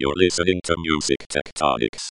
[0.00, 2.10] You're listening to Music Tectonics.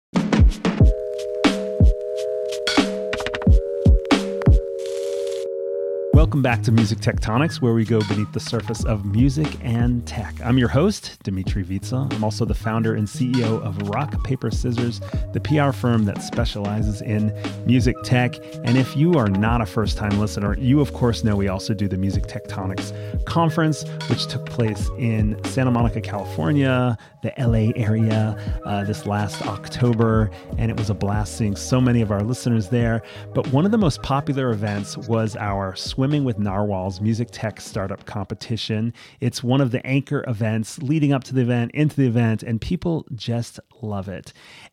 [6.16, 10.34] Welcome back to Music Tectonics, where we go beneath the surface of music and tech.
[10.44, 12.12] I'm your host, Dmitri Vietze.
[12.14, 15.02] I'm also the founder and CEO of Rock, Paper, Scissors,
[15.34, 17.32] the PR firm that specializes in
[17.68, 18.34] music tech.
[18.64, 21.76] And if you are not a first time listener, you of course know we also
[21.76, 22.92] do the Music Tectonics
[23.26, 30.30] Conference, which took place in Santa Monica, California, the LA area uh, this last October.
[30.58, 33.02] And it was a blast seeing so many of our listeners there.
[33.34, 38.06] But one of the most popular events was our Swimming with Narwhals Music Tech Startup
[38.06, 38.94] Competition.
[39.20, 42.62] It's one of the anchor events leading up to the event, into the event, and
[42.62, 44.32] people just love it.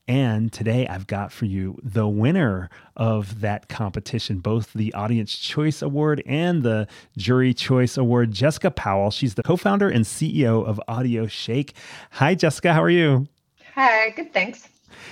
[0.09, 5.81] And today I've got for you the winner of that competition, both the Audience Choice
[5.81, 9.13] Award and the Jury Choice Award, Jessica Powell.
[9.13, 11.75] She's the co founder and CEO of Audio Shake.
[12.13, 12.73] Hi, Jessica.
[12.73, 13.29] How are you?
[13.75, 14.69] Hi, good, thanks.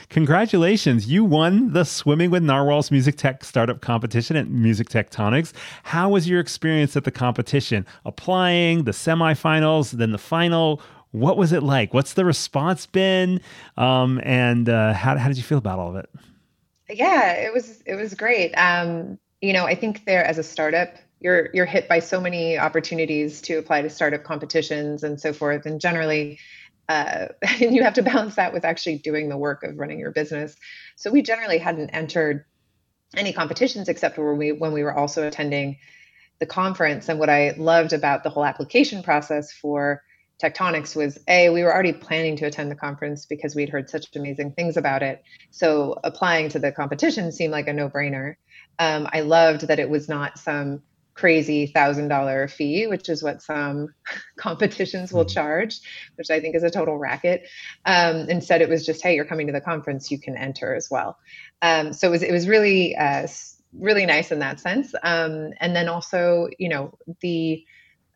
[0.09, 1.07] Congratulations.
[1.07, 5.53] You won the Swimming with Narwhals Music Tech Startup Competition at Music Tectonics.
[5.85, 7.87] How was your experience at the competition?
[8.05, 10.83] Applying, the semifinals, then the final.
[11.13, 11.93] What was it like?
[11.93, 13.41] What's the response been?
[13.77, 16.09] Um, and uh, how, how did you feel about all of it?
[16.89, 18.53] Yeah, it was it was great.
[18.55, 22.59] Um, you know, I think there as a startup, you're you're hit by so many
[22.59, 25.67] opportunities to apply to startup competitions and so forth.
[25.67, 26.39] And generally,
[26.89, 27.29] uh,
[27.61, 30.57] and you have to balance that with actually doing the work of running your business.
[30.97, 32.45] So we generally hadn't entered
[33.17, 35.79] any competitions except when we when we were also attending
[36.41, 37.09] the conference.
[37.09, 40.03] And what I loved about the whole application process for
[40.43, 44.15] Tectonics was a we were already planning to attend the conference because we'd heard such
[44.17, 45.23] amazing things about it.
[45.51, 48.37] So applying to the competition seemed like a no brainer.
[48.79, 50.83] Um, I loved that it was not some
[51.15, 53.89] crazy thousand dollar fee, which is what some
[54.39, 55.35] competitions will mm-hmm.
[55.35, 55.81] charge,
[56.15, 57.47] which I think is a total racket.
[57.85, 60.89] Um, instead, it was just, hey, you're coming to the conference, you can enter as
[60.91, 61.19] well.
[61.61, 63.27] Um, so it was it was really uh,
[63.79, 64.95] really nice in that sense.
[65.03, 67.65] Um, and then also, you know, the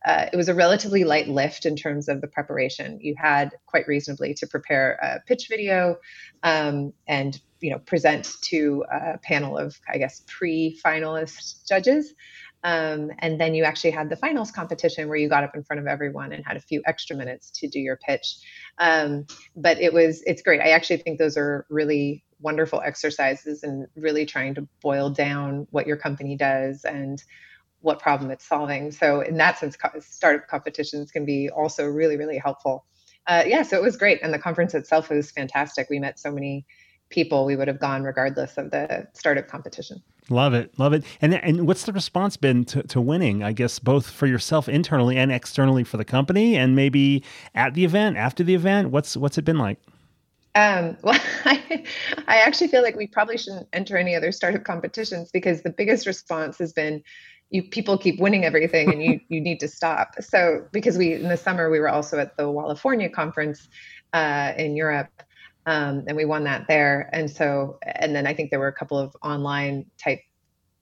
[0.05, 2.99] uh, it was a relatively light lift in terms of the preparation.
[3.01, 5.97] You had quite reasonably to prepare a pitch video
[6.43, 12.15] um, and you know present to a panel of I guess pre-finalist judges.
[12.65, 15.81] Um, and then you actually had the finals competition where you got up in front
[15.81, 18.39] of everyone and had a few extra minutes to do your pitch.
[18.79, 20.61] Um, but it was it's great.
[20.61, 25.87] I actually think those are really wonderful exercises and really trying to boil down what
[25.87, 27.23] your company does and
[27.85, 28.91] what problem it's solving.
[28.91, 32.85] So in that sense, startup competitions can be also really really helpful.
[33.27, 35.89] Uh, yeah, so it was great, and the conference itself was fantastic.
[35.89, 36.67] We met so many
[37.11, 40.03] people we would have gone regardless of the startup competition.
[40.31, 41.05] Love it, love it.
[41.21, 43.43] And and what's the response been to, to winning?
[43.43, 47.23] I guess both for yourself internally and externally for the company, and maybe
[47.55, 48.91] at the event, after the event.
[48.91, 49.79] What's what's it been like?
[50.55, 51.85] Um, well, I,
[52.27, 56.07] I actually feel like we probably shouldn't enter any other startup competitions because the biggest
[56.07, 57.03] response has been
[57.55, 60.15] you people keep winning everything and you you need to stop.
[60.21, 63.69] So because we in the summer we were also at the Wallifornia conference
[64.13, 65.09] uh, in Europe
[65.67, 67.09] um, and we won that there.
[67.13, 70.21] And so, and then I think there were a couple of online type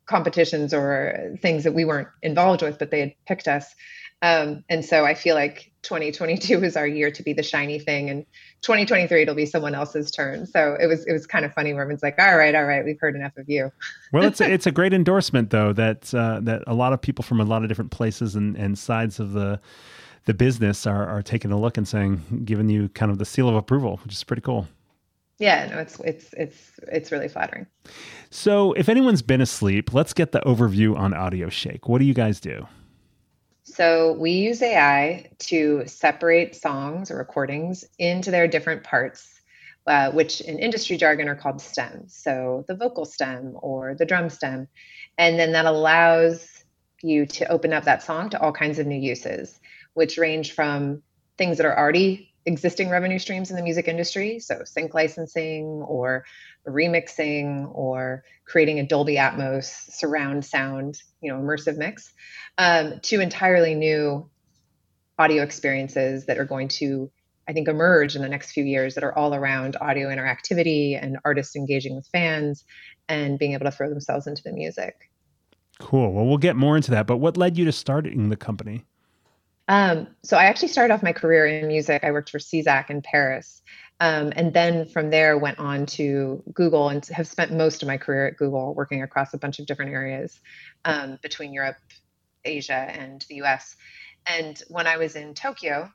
[0.06, 3.74] competitions or things that we weren't involved with, but they had picked us.
[4.22, 8.08] Um, and so I feel like 2022 is our year to be the shiny thing,
[8.08, 8.24] and
[8.62, 10.46] 2023 it'll be someone else's turn.
[10.46, 11.70] So it was it was kind of funny.
[11.70, 13.72] Everyone's like, "All right, all right, we've heard enough of you."
[14.12, 17.24] well, it's a, it's a great endorsement though that uh, that a lot of people
[17.24, 19.60] from a lot of different places and, and sides of the
[20.24, 23.48] the business are, are taking a look and saying, giving you kind of the seal
[23.48, 24.68] of approval, which is pretty cool.
[25.38, 27.66] Yeah, no, it's it's it's it's really flattering.
[28.30, 31.88] So, if anyone's been asleep, let's get the overview on Audio Shake.
[31.88, 32.68] What do you guys do?
[33.64, 39.40] So, we use AI to separate songs or recordings into their different parts,
[39.86, 42.14] uh, which in industry jargon are called stems.
[42.14, 44.68] So, the vocal stem or the drum stem.
[45.16, 46.64] And then that allows
[47.02, 49.60] you to open up that song to all kinds of new uses
[49.94, 51.02] which range from
[51.36, 56.24] things that are already existing revenue streams in the music industry, so sync licensing or
[56.66, 62.12] remixing or creating a Dolby Atmos surround sound, you know, immersive mix,
[62.58, 64.28] um, to entirely new
[65.18, 67.10] audio experiences that are going to,
[67.48, 71.18] I think, emerge in the next few years that are all around audio interactivity and
[71.24, 72.64] artists engaging with fans
[73.08, 75.10] and being able to throw themselves into the music.
[75.78, 76.12] Cool.
[76.12, 77.06] Well, we'll get more into that.
[77.06, 78.84] But what led you to starting the company?
[79.68, 82.04] Um, so I actually started off my career in music.
[82.04, 83.62] I worked for CISAC in Paris.
[84.00, 87.98] Um, and then from there went on to Google and have spent most of my
[87.98, 90.40] career at Google working across a bunch of different areas
[90.84, 91.76] um, between Europe,
[92.44, 93.76] Asia, and the US.
[94.26, 95.88] And when I was in Tokyo,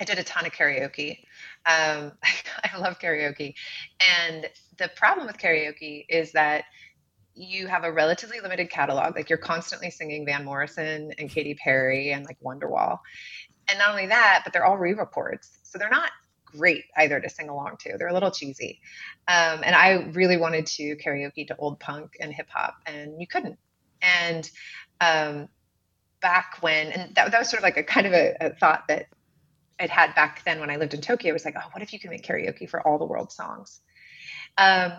[0.00, 1.18] I did a ton of karaoke.
[1.66, 2.12] Um,
[2.64, 3.54] I love karaoke.
[4.22, 4.46] And
[4.78, 6.64] the problem with karaoke is that
[7.34, 9.16] you have a relatively limited catalog.
[9.16, 12.98] Like you're constantly singing Van Morrison and Katy Perry and like Wonderwall.
[13.68, 15.58] And not only that, but they're all re records.
[15.62, 16.10] So they're not
[16.44, 17.96] great either to sing along to.
[17.98, 18.80] They're a little cheesy.
[19.26, 23.26] Um, and I really wanted to karaoke to old punk and hip hop, and you
[23.26, 23.58] couldn't.
[24.00, 24.48] And
[25.00, 25.48] um,
[26.20, 28.84] back when, and that, that was sort of like a kind of a, a thought
[28.88, 29.06] that
[29.80, 31.30] I'd had back then when I lived in Tokyo.
[31.30, 33.80] It was like, oh, what if you could make karaoke for all the world's songs?
[34.56, 34.92] Um,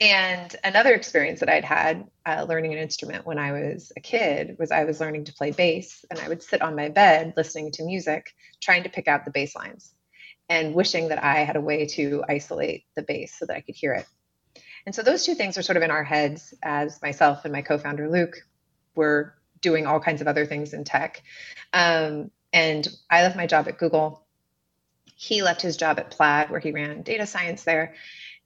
[0.00, 4.56] and another experience that I'd had uh, learning an instrument when I was a kid
[4.58, 7.70] was I was learning to play bass, and I would sit on my bed listening
[7.72, 9.94] to music, trying to pick out the bass lines,
[10.48, 13.76] and wishing that I had a way to isolate the bass so that I could
[13.76, 14.06] hear it.
[14.84, 17.62] And so those two things are sort of in our heads as myself and my
[17.62, 18.36] co-founder Luke
[18.94, 21.22] were doing all kinds of other things in tech.
[21.72, 24.26] Um, and I left my job at Google.
[25.14, 27.94] He left his job at Plaid, where he ran data science there.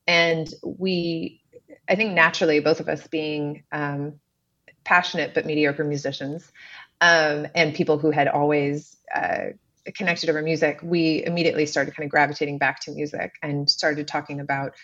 [0.07, 1.43] And we,
[1.89, 4.21] I think naturally, both of us being um,
[4.85, 6.51] passionate but mediocre musicians
[7.01, 9.47] um, and people who had always uh,
[9.95, 14.41] connected over music, we immediately started kind of gravitating back to music and started talking
[14.41, 14.75] about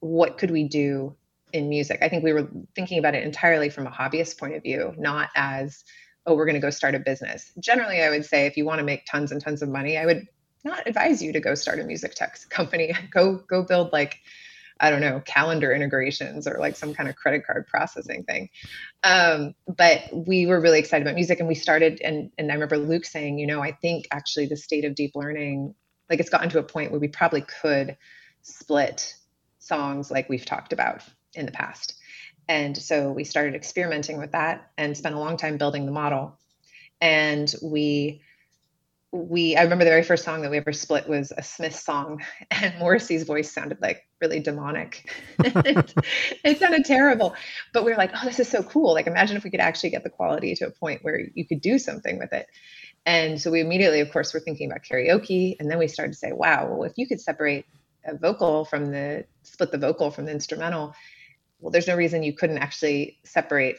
[0.00, 1.14] what could we do
[1.52, 1.98] in music.
[2.02, 5.28] I think we were thinking about it entirely from a hobbyist point of view, not
[5.36, 5.84] as
[6.24, 7.50] oh, we're going to go start a business.
[7.58, 10.06] Generally, I would say if you want to make tons and tons of money, I
[10.06, 10.28] would
[10.64, 12.94] not advise you to go start a music tech company.
[13.10, 14.20] go go build like
[14.82, 18.50] I don't know calendar integrations or like some kind of credit card processing thing.
[19.04, 22.00] Um, but we were really excited about music, and we started.
[22.02, 25.12] And and I remember Luke saying, you know, I think actually the state of deep
[25.14, 25.74] learning,
[26.10, 27.96] like it's gotten to a point where we probably could
[28.42, 29.14] split
[29.60, 31.02] songs like we've talked about
[31.34, 31.94] in the past.
[32.48, 36.38] And so we started experimenting with that and spent a long time building the model.
[37.00, 38.22] And we
[39.12, 42.22] we I remember the very first song that we ever split was a Smith song,
[42.50, 45.10] and Morrissey's voice sounded like really demonic.
[45.38, 47.34] it sounded terrible,
[47.74, 48.94] but we were like, "Oh, this is so cool!
[48.94, 51.60] Like, imagine if we could actually get the quality to a point where you could
[51.60, 52.46] do something with it."
[53.04, 56.18] And so we immediately, of course, were thinking about karaoke, and then we started to
[56.18, 57.66] say, "Wow, well, if you could separate
[58.06, 60.94] a vocal from the split the vocal from the instrumental,
[61.60, 63.76] well, there's no reason you couldn't actually separate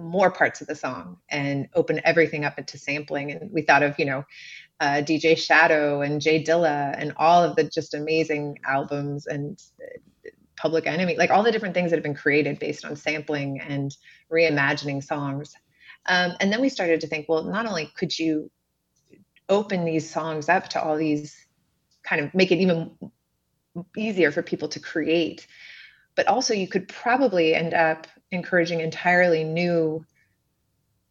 [0.00, 3.32] more parts of the song and open everything up into sampling.
[3.32, 4.24] And we thought of, you know,
[4.80, 10.30] uh, DJ Shadow and Jay Dilla and all of the just amazing albums and uh,
[10.56, 13.96] Public Enemy, like all the different things that have been created based on sampling and
[14.32, 15.54] reimagining songs.
[16.06, 18.50] Um, and then we started to think, well, not only could you
[19.48, 21.46] open these songs up to all these
[22.02, 22.92] kind of make it even
[23.96, 25.46] easier for people to create
[26.14, 30.04] but also you could probably end up encouraging entirely new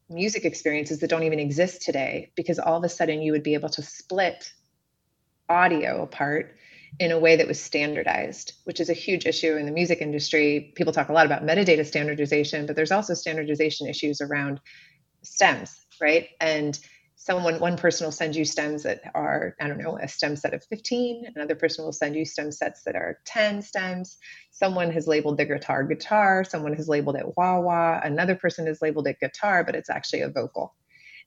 [0.10, 3.54] music experiences that don't even exist today because all of a sudden you would be
[3.54, 4.52] able to split
[5.48, 6.56] audio apart
[7.00, 10.74] in a way that was standardized, which is a huge issue in the music industry.
[10.76, 14.60] People talk a lot about metadata standardization, but there's also standardization issues around
[15.22, 16.30] stems, right?
[16.42, 16.80] And
[17.30, 20.54] someone one person will send you stems that are i don't know a stem set
[20.54, 24.18] of 15 another person will send you stem sets that are 10 stems.
[24.52, 28.82] Someone has labeled the guitar guitar someone has labeled it wah wah another person has
[28.82, 30.74] labeled it guitar but it's actually a vocal.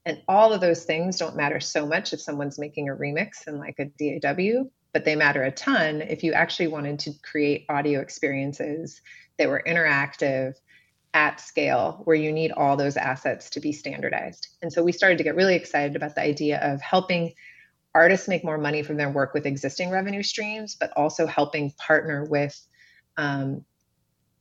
[0.04, 3.58] And all of those things don't matter so much if someone's making a remix in
[3.58, 8.00] like a daw but they matter a ton if you actually wanted to create audio
[8.00, 9.00] experiences
[9.38, 10.54] that were interactive
[11.14, 14.48] at scale where you need all those assets to be standardized.
[14.62, 17.34] And so we started to get really excited about the idea of helping
[17.94, 22.24] artists make more money from their work with existing revenue streams, but also helping partner
[22.24, 22.58] with
[23.18, 23.64] um,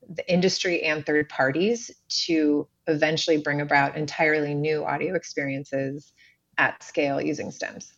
[0.10, 6.14] the industry and third parties to eventually bring about entirely new audio experiences
[6.58, 7.94] at scale using stems.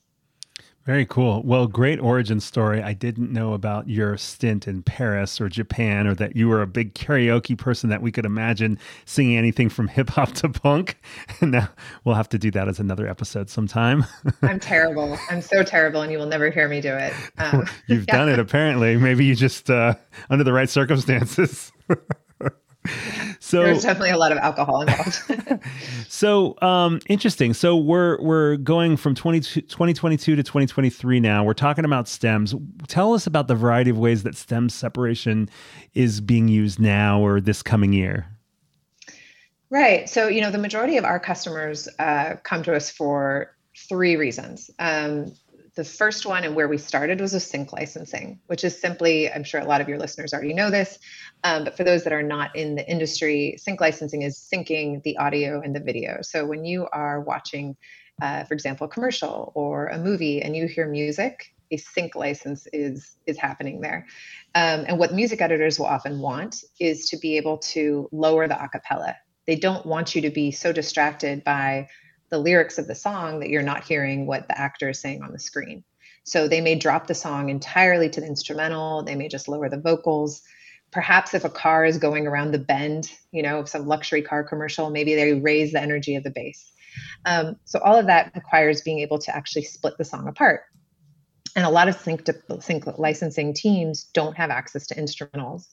[0.86, 1.42] Very cool.
[1.44, 2.84] Well, great origin story.
[2.84, 6.68] I didn't know about your stint in Paris or Japan or that you were a
[6.68, 10.98] big karaoke person that we could imagine singing anything from hip hop to punk.
[11.42, 11.70] And now
[12.04, 14.06] we'll have to do that as another episode sometime.
[14.42, 15.18] I'm terrible.
[15.30, 17.14] I'm so terrible, and you will never hear me do it.
[17.38, 18.18] Um, You've yeah.
[18.18, 18.98] done it, apparently.
[18.98, 19.96] Maybe you just, uh,
[20.30, 21.72] under the right circumstances.
[23.40, 25.22] so there's definitely a lot of alcohol involved.
[26.10, 27.54] so um, interesting.
[27.54, 31.44] So we're we're going from 2022 to 2023 now.
[31.44, 32.56] We're talking about stems.
[32.88, 35.50] Tell us about the variety of ways that stem separation
[35.94, 38.28] is being used now or this coming year.
[39.70, 40.08] Right.
[40.10, 43.56] So you know the majority of our customers uh, come to us for
[43.90, 44.70] three reasons.
[44.80, 45.34] Um,
[45.76, 49.44] the first one and where we started was a sync licensing, which is simply, I'm
[49.44, 51.00] sure a lot of your listeners already know this,
[51.44, 55.18] um, but for those that are not in the industry, sync licensing is syncing the
[55.18, 56.20] audio and the video.
[56.22, 57.76] So when you are watching,
[58.22, 62.68] uh, for example, a commercial or a movie and you hear music a sync license
[62.72, 64.06] is is happening there.
[64.56, 68.54] Um, and what music editors will often want is to be able to lower the
[68.54, 69.16] acapella.
[69.48, 71.90] They don't want you to be so distracted by
[72.34, 75.32] the lyrics of the song that you're not hearing what the actor is saying on
[75.32, 75.84] the screen.
[76.24, 79.04] So they may drop the song entirely to the instrumental.
[79.04, 80.42] They may just lower the vocals.
[80.92, 84.90] Perhaps if a car is going around the bend, you know, some luxury car commercial,
[84.90, 86.72] maybe they raise the energy of the bass.
[87.26, 90.62] Um, so all of that requires being able to actually split the song apart.
[91.56, 92.28] And a lot of sync,
[92.62, 95.68] sync licensing teams don't have access to instrumentals.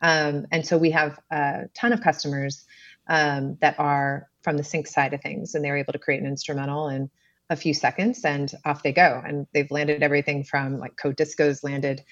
[0.00, 2.64] Um, and so we have a ton of customers
[3.08, 6.28] um, that are from the sync side of things, and they're able to create an
[6.28, 7.10] instrumental in
[7.50, 9.20] a few seconds, and off they go.
[9.26, 12.04] And they've landed everything from like Code Disco's landed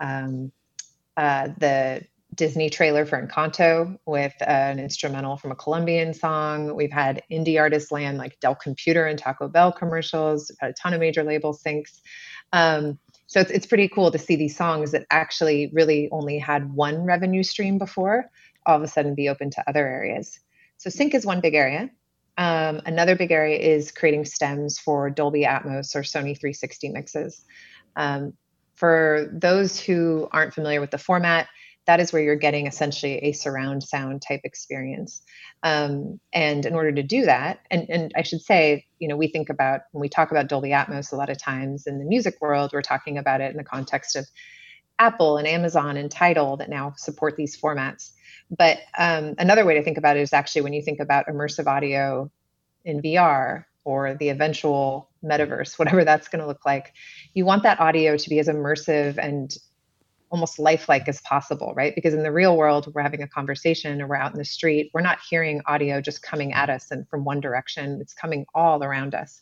[0.00, 0.52] um,
[1.16, 2.02] uh, the
[2.34, 6.74] Disney trailer for Encanto with uh, an instrumental from a Colombian song.
[6.74, 10.50] We've had indie artists land like Dell Computer and Taco Bell commercials.
[10.50, 12.00] We've had a ton of major label syncs.
[12.52, 16.72] Um, so it's, it's pretty cool to see these songs that actually really only had
[16.74, 18.30] one revenue stream before
[18.66, 20.38] all of a sudden be open to other areas.
[20.78, 21.90] So sync is one big area.
[22.38, 27.44] Um, another big area is creating stems for Dolby Atmos or Sony 360 mixes.
[27.96, 28.34] Um,
[28.74, 31.48] for those who aren't familiar with the format,
[31.86, 35.22] that is where you're getting essentially a surround sound type experience.
[35.62, 39.28] Um, and in order to do that, and, and I should say, you know, we
[39.28, 42.36] think about when we talk about Dolby Atmos a lot of times in the music
[42.40, 44.26] world, we're talking about it in the context of
[44.98, 48.12] Apple and Amazon and Tidal that now support these formats.
[48.50, 51.66] But um, another way to think about it is actually when you think about immersive
[51.66, 52.30] audio
[52.84, 56.92] in VR or the eventual metaverse, whatever that's going to look like,
[57.34, 59.56] you want that audio to be as immersive and
[60.30, 61.94] almost lifelike as possible, right?
[61.94, 64.90] Because in the real world, we're having a conversation or we're out in the street,
[64.92, 68.82] we're not hearing audio just coming at us and from one direction, it's coming all
[68.82, 69.40] around us.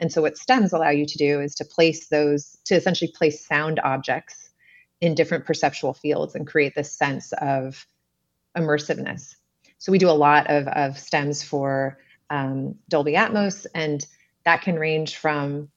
[0.00, 3.44] And so, what stems allow you to do is to place those, to essentially place
[3.46, 4.50] sound objects
[5.00, 7.86] in different perceptual fields and create this sense of
[8.56, 9.36] immersiveness.
[9.78, 11.98] So, we do a lot of, of stems for
[12.30, 14.04] um, Dolby Atmos, and
[14.44, 15.68] that can range from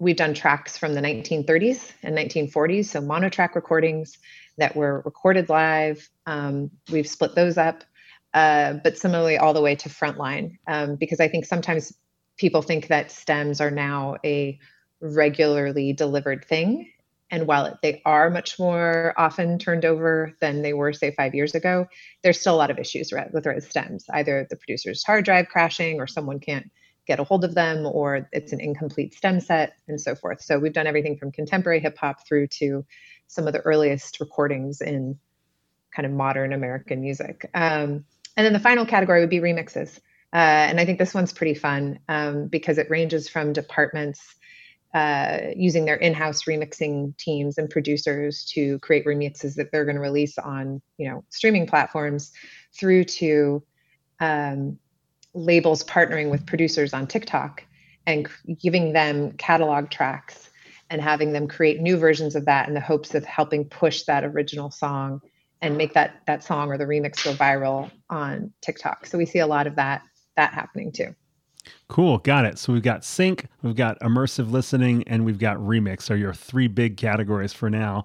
[0.00, 4.18] we've done tracks from the 1930s and 1940s, so monotrack recordings
[4.56, 6.08] that were recorded live.
[6.26, 7.84] Um, we've split those up,
[8.34, 11.92] uh, but similarly all the way to frontline, um, because I think sometimes
[12.38, 14.58] people think that stems are now a
[15.00, 16.90] regularly delivered thing.
[17.30, 21.54] And while they are much more often turned over than they were, say, five years
[21.54, 21.86] ago,
[22.22, 24.04] there's still a lot of issues with stems.
[24.12, 26.70] Either the producer's hard drive crashing, or someone can't
[27.06, 30.40] get a hold of them or it's an incomplete stem set and so forth.
[30.40, 32.84] So we've done everything from contemporary hip hop through to
[33.26, 35.18] some of the earliest recordings in
[35.94, 37.50] kind of modern American music.
[37.54, 38.04] Um,
[38.36, 39.98] and then the final category would be remixes.
[40.32, 44.20] Uh, and I think this one's pretty fun um, because it ranges from departments
[44.94, 50.00] uh, using their in-house remixing teams and producers to create remixes that they're going to
[50.02, 52.32] release on, you know, streaming platforms,
[52.72, 53.62] through to
[54.20, 54.78] um,
[55.34, 57.64] labels partnering with producers on TikTok
[58.06, 58.28] and
[58.60, 60.50] giving them catalog tracks
[60.88, 64.24] and having them create new versions of that in the hopes of helping push that
[64.24, 65.20] original song
[65.62, 69.06] and make that that song or the remix go viral on TikTok.
[69.06, 70.02] So we see a lot of that
[70.36, 71.14] that happening too.
[71.88, 72.58] Cool, got it.
[72.58, 76.68] So we've got sync, we've got immersive listening, and we've got remix are your three
[76.68, 78.04] big categories for now.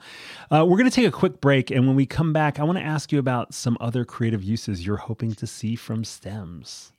[0.51, 2.77] Uh, we're going to take a quick break, and when we come back, I want
[2.77, 6.91] to ask you about some other creative uses you're hoping to see from stems.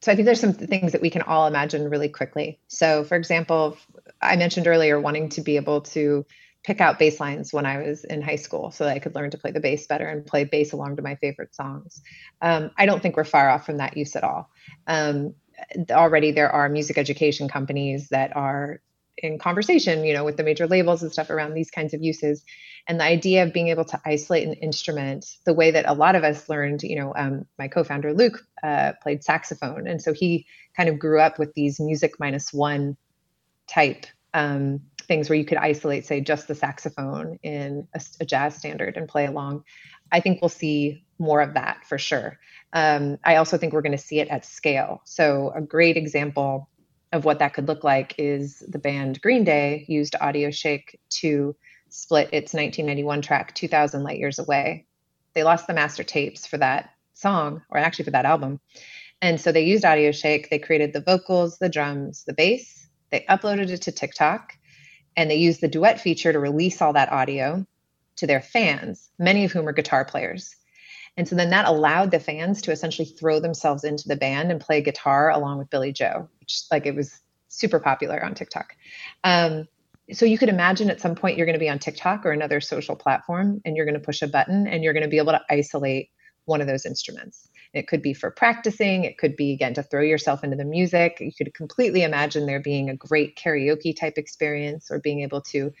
[0.00, 2.58] so I think there's some things that we can all imagine really quickly.
[2.66, 3.78] So for example,
[4.20, 6.26] I mentioned earlier wanting to be able to
[6.64, 9.30] pick out bass lines when I was in high school so that I could learn
[9.30, 12.00] to play the bass better and play bass along to my favorite songs.
[12.40, 14.48] Um, I don't think we're far off from that use at all.
[14.86, 15.34] Um,
[15.90, 18.80] already there are music education companies that are
[19.18, 22.44] in conversation, you know, with the major labels and stuff around these kinds of uses.
[22.88, 26.14] And the idea of being able to isolate an instrument the way that a lot
[26.14, 30.46] of us learned, you know, um, my co-founder Luke uh, played saxophone, and so he
[30.76, 32.96] kind of grew up with these music minus one
[33.68, 34.80] type um,
[35.12, 39.06] things where you could isolate, say, just the saxophone in a, a jazz standard and
[39.06, 39.62] play along.
[40.10, 42.38] I think we'll see more of that for sure.
[42.72, 45.02] Um, I also think we're going to see it at scale.
[45.04, 46.70] So, a great example
[47.12, 51.54] of what that could look like is the band Green Day used Audioshake to
[51.90, 54.86] split its 1991 track 2000 Light Years Away.
[55.34, 58.60] They lost the master tapes for that song, or actually for that album.
[59.20, 60.48] And so they used Audioshake.
[60.48, 62.88] They created the vocals, the drums, the bass.
[63.10, 64.54] They uploaded it to TikTok
[65.16, 67.66] and they used the duet feature to release all that audio
[68.16, 70.56] to their fans, many of whom are guitar players.
[71.16, 74.60] And so then that allowed the fans to essentially throw themselves into the band and
[74.60, 78.74] play guitar along with Billie Joe, which like it was super popular on TikTok.
[79.24, 79.68] Um,
[80.12, 82.60] so you could imagine at some point you're going to be on TikTok or another
[82.60, 85.32] social platform and you're going to push a button and you're going to be able
[85.32, 86.10] to isolate
[86.44, 87.48] one of those instruments.
[87.72, 91.18] It could be for practicing, it could be again to throw yourself into the music.
[91.20, 95.72] You could completely imagine there being a great karaoke type experience or being able to,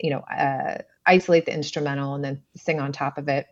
[0.00, 3.46] you know, uh, isolate the instrumental and then sing on top of it.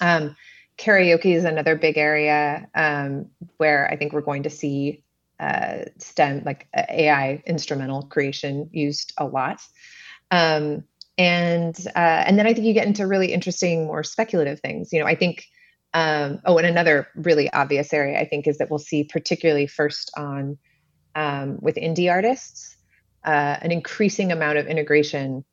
[0.00, 0.36] Um,
[0.78, 5.02] karaoke is another big area um, where I think we're going to see
[5.38, 9.62] uh, STEM, like uh, AI instrumental creation, used a lot.
[10.30, 10.84] Um,
[11.16, 14.92] and uh, and then I think you get into really interesting, more speculative things.
[14.92, 15.46] You know, I think.
[15.92, 20.10] Um, oh, and another really obvious area I think is that we'll see, particularly first
[20.16, 20.58] on
[21.14, 22.76] um, with indie artists,
[23.24, 25.44] uh, an increasing amount of integration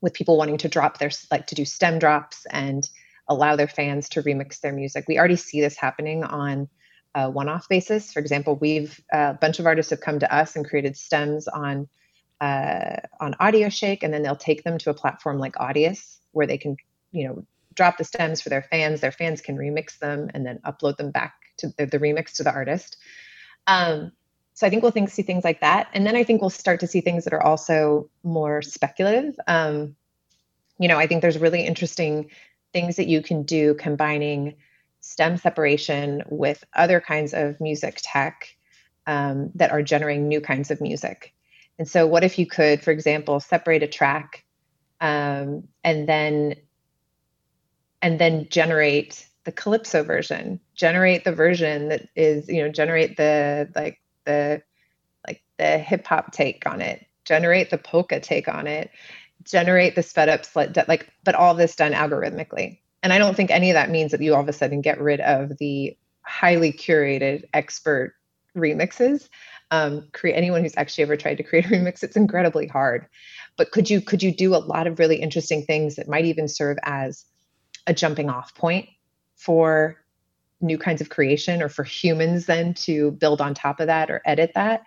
[0.00, 2.88] with people wanting to drop their like to do stem drops and
[3.28, 5.04] allow their fans to remix their music.
[5.06, 6.68] We already see this happening on
[7.14, 8.12] a one-off basis.
[8.12, 11.46] For example, we've uh, a bunch of artists have come to us and created stems
[11.48, 11.88] on
[12.40, 16.56] uh, on Audioshake, and then they'll take them to a platform like Audius, where they
[16.56, 16.76] can,
[17.12, 19.00] you know, drop the stems for their fans.
[19.00, 22.42] Their fans can remix them and then upload them back to the, the remix to
[22.42, 22.96] the artist.
[23.66, 24.12] Um,
[24.54, 26.80] so I think we'll think, see things like that, and then I think we'll start
[26.80, 29.34] to see things that are also more speculative.
[29.46, 29.96] Um,
[30.78, 32.30] you know, I think there's really interesting
[32.72, 34.56] things that you can do combining
[35.00, 38.54] stem separation with other kinds of music tech
[39.06, 41.32] um, that are generating new kinds of music.
[41.78, 44.44] And so, what if you could, for example, separate a track
[45.00, 46.56] um, and then
[48.02, 53.70] and then generate the calypso version, generate the version that is, you know, generate the
[53.74, 54.62] like the
[55.26, 58.90] like the hip hop take on it, generate the polka take on it,
[59.44, 60.44] generate the sped up
[60.88, 64.20] like, but all this done algorithmically and I don't think any of that means that
[64.20, 68.14] you all of a sudden get rid of the highly curated expert
[68.56, 69.28] remixes.
[69.70, 73.06] Um, create anyone who's actually ever tried to create a remix, it's incredibly hard.
[73.56, 76.48] But could you could you do a lot of really interesting things that might even
[76.48, 77.24] serve as
[77.90, 78.88] a jumping off point
[79.34, 79.96] for
[80.60, 84.22] new kinds of creation or for humans then to build on top of that or
[84.24, 84.84] edit that?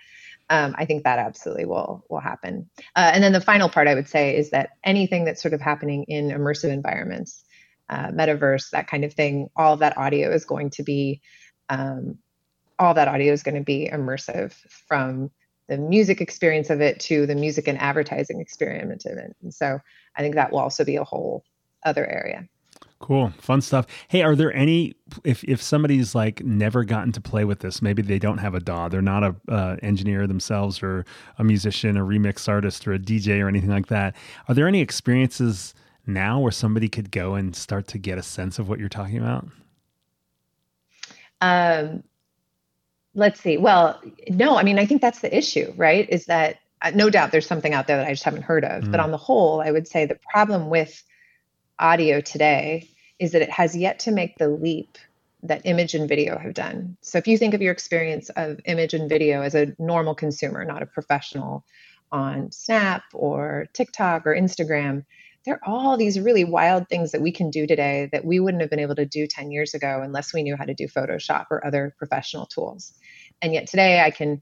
[0.50, 2.70] Um, I think that absolutely will will happen.
[2.96, 5.62] Uh, and then the final part I would say is that anything that's sort of
[5.62, 7.44] happening in immersive environments,
[7.90, 11.22] uh, metaverse, that kind of thing, all of that audio is going to be,
[11.70, 12.18] um,
[12.80, 14.54] all that audio is going to be immersive
[14.88, 15.30] from
[15.68, 19.36] the music experience of it to the music and advertising experiment of it.
[19.42, 19.80] And so
[20.16, 21.44] I think that will also be a whole
[21.84, 22.48] other area.
[23.00, 23.86] Cool, fun stuff.
[24.08, 28.02] Hey, are there any if if somebody's like never gotten to play with this, maybe
[28.02, 31.06] they don't have a DAW, they're not a uh, engineer themselves, or
[31.38, 34.16] a musician, a remix artist, or a DJ, or anything like that.
[34.48, 35.74] Are there any experiences
[36.08, 39.18] now where somebody could go and start to get a sense of what you're talking
[39.18, 39.48] about?
[41.42, 42.04] Um,
[43.16, 43.58] let's see.
[43.58, 46.10] Well, no, I mean, I think that's the issue, right?
[46.10, 48.84] Is that uh, no doubt there's something out there that I just haven't heard of.
[48.84, 48.92] Mm.
[48.92, 51.04] But on the whole, I would say the problem with
[51.80, 54.98] audio today is that it has yet to make the leap
[55.44, 56.98] that image and video have done.
[57.02, 60.64] So if you think of your experience of image and video as a normal consumer,
[60.64, 61.66] not a professional
[62.12, 65.04] on Snap or TikTok or Instagram,
[65.46, 68.62] there are all these really wild things that we can do today that we wouldn't
[68.62, 71.48] have been able to do 10 years ago unless we knew how to do Photoshop
[71.52, 72.94] or other professional tools.
[73.42, 74.42] And yet today I can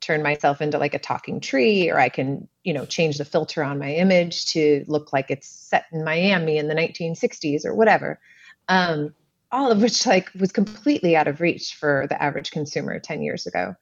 [0.00, 3.62] turn myself into like a talking tree or I can, you know, change the filter
[3.62, 8.20] on my image to look like it's set in Miami in the 1960s or whatever.
[8.68, 9.14] Um,
[9.50, 13.46] all of which like was completely out of reach for the average consumer 10 years
[13.46, 13.74] ago.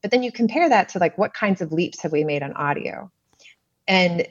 [0.00, 2.52] But then you compare that to like what kinds of leaps have we made on
[2.54, 3.10] audio?
[3.86, 4.26] And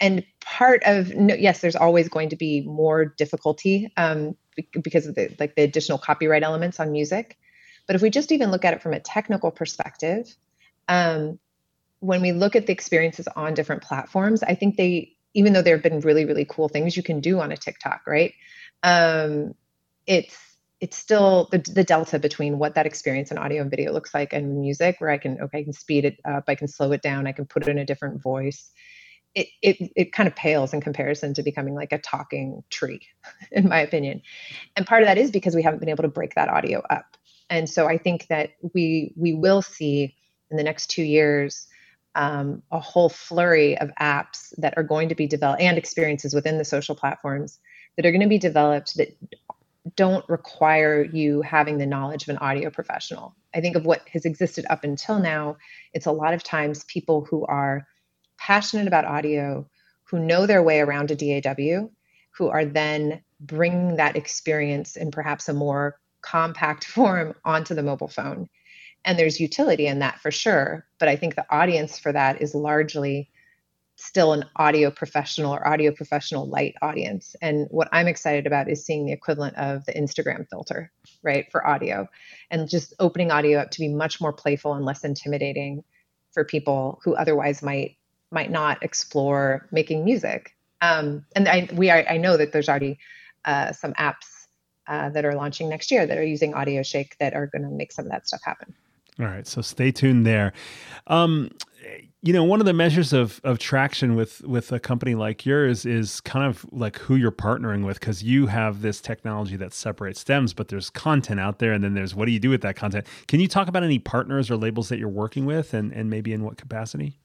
[0.00, 4.36] and part of no, yes there's always going to be more difficulty um,
[4.82, 7.38] because of the like the additional copyright elements on music
[7.86, 10.34] but if we just even look at it from a technical perspective
[10.88, 11.38] um,
[12.00, 15.76] when we look at the experiences on different platforms i think they even though there
[15.76, 18.32] have been really really cool things you can do on a tiktok right?
[18.82, 19.54] Um,
[20.06, 20.36] it's
[20.80, 24.32] it's still the, the delta between what that experience in audio and video looks like
[24.32, 27.00] and music where i can okay i can speed it up i can slow it
[27.00, 28.70] down i can put it in a different voice.
[29.34, 33.00] It, it it kind of pales in comparison to becoming like a talking tree
[33.50, 34.22] in my opinion.
[34.76, 37.16] And part of that is because we haven't been able to break that audio up.
[37.50, 40.14] And so i think that we we will see
[40.54, 41.66] in the next two years
[42.14, 46.58] um, a whole flurry of apps that are going to be developed and experiences within
[46.58, 47.58] the social platforms
[47.96, 49.16] that are going to be developed that
[49.96, 53.34] don't require you having the knowledge of an audio professional.
[53.54, 55.56] I think of what has existed up until now,
[55.92, 57.86] it's a lot of times people who are
[58.38, 59.68] passionate about audio,
[60.04, 61.88] who know their way around a DAW,
[62.30, 68.08] who are then bringing that experience in perhaps a more compact form onto the mobile
[68.08, 68.48] phone.
[69.04, 70.86] And there's utility in that for sure.
[70.98, 73.30] But I think the audience for that is largely
[73.96, 77.36] still an audio professional or audio professional light audience.
[77.40, 80.90] And what I'm excited about is seeing the equivalent of the Instagram filter,
[81.22, 82.08] right, for audio
[82.50, 85.84] and just opening audio up to be much more playful and less intimidating
[86.32, 87.96] for people who otherwise might
[88.32, 90.56] might not explore making music.
[90.80, 92.98] Um, and I, we are, I know that there's already
[93.44, 94.46] uh, some apps
[94.88, 97.92] uh, that are launching next year that are using Audioshake that are going to make
[97.92, 98.74] some of that stuff happen.
[99.20, 100.52] All right, so stay tuned there.
[101.06, 101.50] Um,
[102.22, 105.84] you know, one of the measures of of traction with with a company like yours
[105.84, 110.20] is kind of like who you're partnering with because you have this technology that separates
[110.20, 112.76] stems, but there's content out there, and then there's what do you do with that
[112.76, 113.06] content?
[113.28, 116.32] Can you talk about any partners or labels that you're working with, and and maybe
[116.32, 117.18] in what capacity?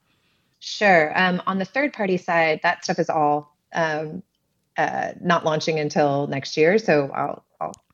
[0.59, 1.17] Sure.
[1.17, 4.21] Um, on the third party side, that stuff is all um,
[4.77, 7.48] uh, not launching until next year, so I'll I'll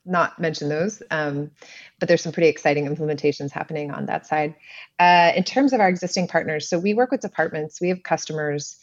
[0.05, 1.01] not mention those.
[1.11, 1.51] Um,
[1.99, 4.55] but there's some pretty exciting implementations happening on that side.
[4.99, 8.77] Uh, in terms of our existing partners, so we work with departments, we have customers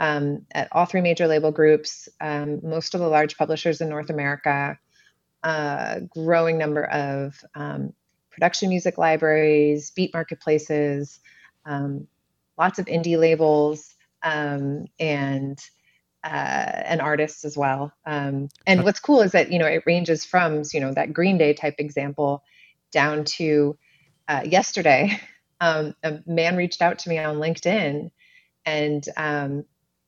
[0.00, 4.10] um, at all three major label groups, um, most of the large publishers in North
[4.10, 4.78] America,
[5.42, 7.92] uh, growing number of um,
[8.30, 11.20] production music libraries, beat marketplaces,
[11.64, 12.06] um,
[12.56, 15.58] lots of indie labels, um, and
[16.28, 17.92] uh, and artists as well.
[18.04, 21.38] Um, and what's cool is that you know it ranges from you know that Green
[21.38, 22.42] Day type example
[22.92, 23.78] down to
[24.28, 25.20] uh, yesterday.
[25.60, 28.12] Um, a man reached out to me on LinkedIn,
[28.64, 29.64] and um,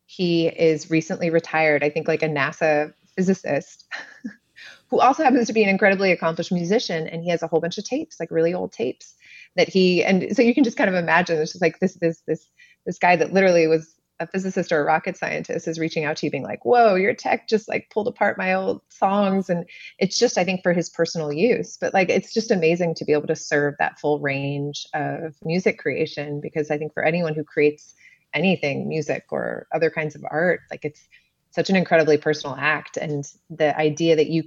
[0.06, 1.83] he is recently retired.
[1.83, 3.88] I think like a NASA physicist.
[4.90, 7.78] who also happens to be an incredibly accomplished musician and he has a whole bunch
[7.78, 9.14] of tapes like really old tapes
[9.56, 12.20] that he and so you can just kind of imagine it's just like this this
[12.26, 12.48] this
[12.87, 16.26] this guy that literally was a physicist or a rocket scientist is reaching out to
[16.26, 19.50] you being like whoa your tech just like pulled apart my old songs.
[19.50, 21.76] And it's just i think for his personal use.
[21.76, 25.78] But like it's just amazing to be able to serve that full range of music
[25.78, 27.94] creation because i think for anyone who creates
[28.33, 31.09] anything music or other kinds of art like it's
[31.50, 32.96] such an incredibly personal act.
[32.96, 34.44] And the idea that you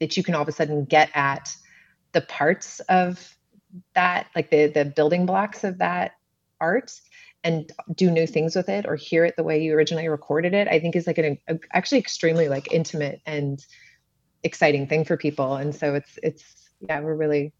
[0.00, 1.54] that you can all of a sudden get at
[2.12, 3.36] the parts of
[3.94, 6.12] that like the the building blocks of that
[6.60, 6.92] art
[7.46, 10.68] and do new things with it or hear it the way you originally recorded it
[10.68, 13.66] i think is like an a, actually extremely like intimate and
[14.46, 15.56] exciting thing for people.
[15.56, 17.52] And so it's it's yeah we're really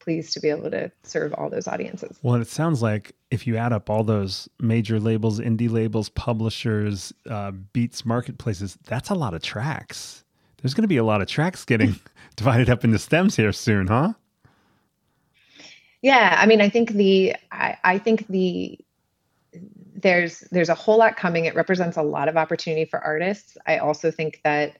[0.00, 2.18] pleased to be able to serve all those audiences.
[2.22, 7.12] Well it sounds like if you add up all those major labels indie labels publishers
[7.28, 10.24] uh, beats marketplaces that's a lot of tracks.
[10.60, 11.96] There's going to be a lot of tracks getting
[12.36, 14.14] divided up into stems here soon huh?
[16.02, 18.78] Yeah i mean i think the I, I think the
[20.02, 21.44] there's there's a whole lot coming.
[21.44, 23.56] It represents a lot of opportunity for artists.
[23.66, 24.76] I also think that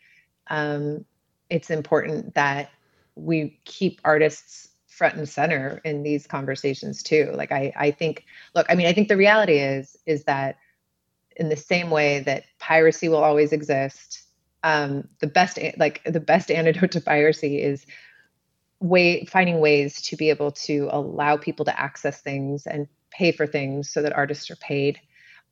[0.48, 1.04] um,
[1.48, 2.70] it's important that
[3.14, 7.33] we keep artists front and center in these conversations too.
[7.35, 10.56] Like I I think look, I mean I think the reality is is that
[11.37, 14.22] in the same way that piracy will always exist,
[14.62, 17.87] um, the best like the best antidote to piracy is
[18.80, 23.46] way finding ways to be able to allow people to access things and pay for
[23.46, 25.00] things so that artists are paid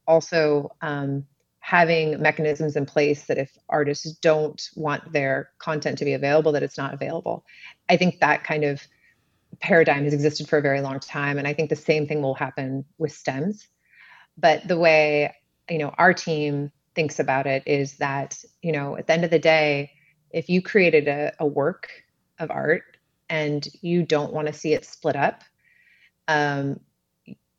[0.08, 1.24] also um,
[1.60, 6.62] having mechanisms in place that if artists don't want their content to be available that
[6.62, 7.44] it's not available.
[7.88, 8.80] I think that kind of
[9.60, 12.34] paradigm has existed for a very long time and i think the same thing will
[12.34, 13.66] happen with stems.
[14.36, 15.34] But the way
[15.68, 19.30] you know our team thinks about it is that you know at the end of
[19.30, 19.92] the day
[20.30, 21.90] if you created a, a work
[22.38, 22.96] of art
[23.28, 25.42] and you don't want to see it split up
[26.28, 26.80] um,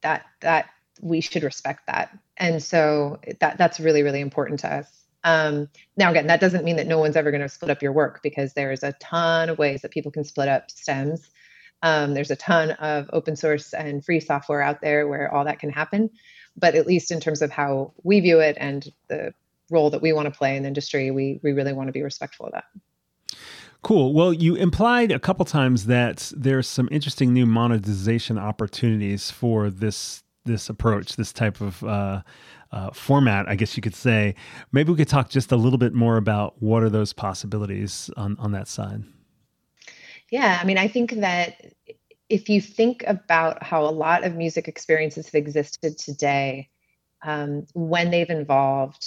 [0.01, 2.17] that that we should respect that.
[2.38, 4.88] And so that that's really really important to us.
[5.23, 7.91] Um, now again that doesn't mean that no one's ever going to split up your
[7.91, 11.29] work because there's a ton of ways that people can split up stems.
[11.81, 15.59] Um, there's a ton of open source and free software out there where all that
[15.59, 16.09] can happen.
[16.57, 19.33] But at least in terms of how we view it and the
[19.69, 22.01] role that we want to play in the industry we we really want to be
[22.01, 22.65] respectful of that.
[23.81, 24.13] Cool.
[24.13, 30.23] Well, you implied a couple times that there's some interesting new monetization opportunities for this
[30.45, 32.21] this approach, this type of uh,
[32.71, 34.36] uh, format, I guess you could say.
[34.71, 38.38] Maybe we could talk just a little bit more about what are those possibilities on
[38.39, 39.04] on that side.
[40.32, 41.73] Yeah, I mean, I think that
[42.30, 46.69] if you think about how a lot of music experiences have existed today,
[47.23, 49.06] um, when they've involved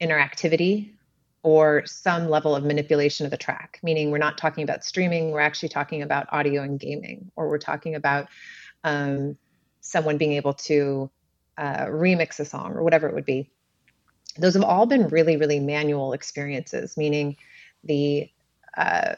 [0.00, 0.94] interactivity
[1.42, 5.40] or some level of manipulation of the track, meaning we're not talking about streaming, we're
[5.40, 8.28] actually talking about audio and gaming, or we're talking about
[8.84, 9.36] um,
[9.82, 11.10] someone being able to
[11.58, 13.50] uh, remix a song or whatever it would be.
[14.38, 17.36] Those have all been really, really manual experiences, meaning
[17.84, 18.30] the
[18.74, 19.16] uh,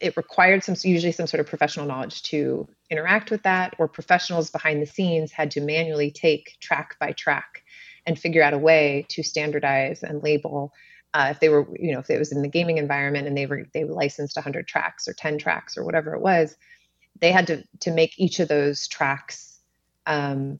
[0.00, 4.50] it required some usually some sort of professional knowledge to interact with that, or professionals
[4.50, 7.62] behind the scenes had to manually take track by track
[8.06, 10.72] and figure out a way to standardize and label
[11.14, 13.46] uh, if they were you know if it was in the gaming environment and they
[13.46, 16.56] were they licensed 100 tracks or 10 tracks or whatever it was
[17.20, 19.58] they had to to make each of those tracks
[20.06, 20.58] um,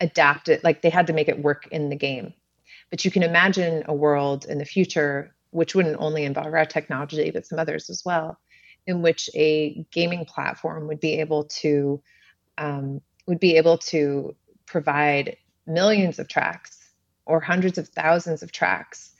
[0.00, 2.34] adapt it like they had to make it work in the game.
[2.90, 7.30] But you can imagine a world in the future which wouldn't only involve our technology
[7.30, 8.38] but some others as well
[8.86, 12.00] in which a gaming platform would be able to
[12.58, 14.34] um, would be able to
[14.66, 16.90] provide millions of tracks
[17.24, 19.12] or hundreds of thousands of tracks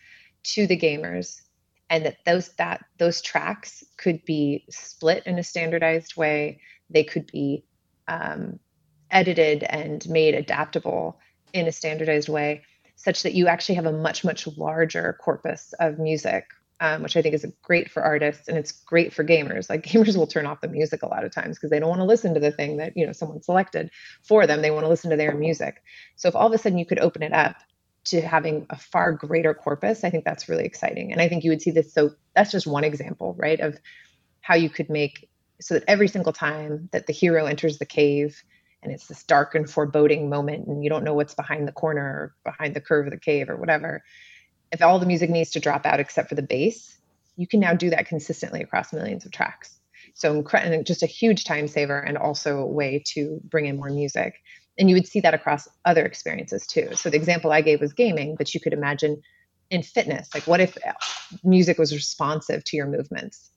[0.42, 1.40] to the gamers
[1.88, 6.60] and that those that those tracks could be split in a standardized way.
[6.90, 7.64] They could be
[8.08, 8.58] um,
[9.10, 11.18] edited and made adaptable
[11.52, 12.62] in a standardized way
[12.96, 16.46] such that you actually have a much much larger corpus of music
[16.80, 19.70] um, which i think is great for artists and it's great for gamers.
[19.70, 22.00] Like gamers will turn off the music a lot of times because they don't want
[22.00, 23.90] to listen to the thing that you know someone selected
[24.22, 24.62] for them.
[24.62, 25.82] They want to listen to their music.
[26.16, 27.56] So if all of a sudden you could open it up
[28.06, 31.12] to having a far greater corpus, I think that's really exciting.
[31.12, 31.92] And I think you would see this.
[31.92, 33.78] So that's just one example, right, of
[34.40, 35.28] how you could make
[35.60, 38.42] so that every single time that the hero enters the cave
[38.82, 42.04] and it's this dark and foreboding moment and you don't know what's behind the corner
[42.04, 44.02] or behind the curve of the cave or whatever,
[44.70, 46.98] if all the music needs to drop out except for the bass,
[47.36, 49.78] you can now do that consistently across millions of tracks.
[50.14, 50.42] So
[50.84, 54.34] just a huge time saver and also a way to bring in more music
[54.78, 56.90] and you would see that across other experiences too.
[56.94, 59.22] So the example i gave was gaming but you could imagine
[59.70, 60.76] in fitness like what if
[61.42, 63.50] music was responsive to your movements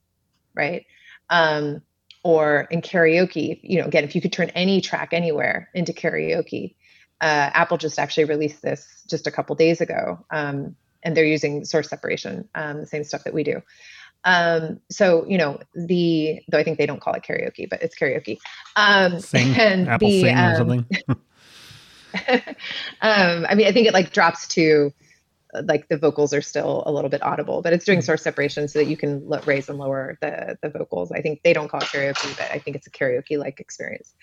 [0.56, 0.86] right?
[1.30, 1.82] Um,
[2.24, 6.76] or in karaoke you know again if you could turn any track anywhere into karaoke
[7.22, 11.64] uh, apple just actually released this just a couple days ago um, and they're using
[11.64, 13.62] source separation um, the same stuff that we do
[14.24, 17.98] um, so you know the though I think they don't call it karaoke, but it's
[17.98, 18.38] karaoke.
[18.76, 20.88] Um, sing, and Apple the, sing or um, something.
[23.02, 24.92] um, I mean, I think it like drops to
[25.64, 28.80] like the vocals are still a little bit audible, but it's doing source separation so
[28.80, 31.12] that you can l- raise and lower the the vocals.
[31.12, 34.14] I think they don't call it karaoke, but I think it's a karaoke like experience.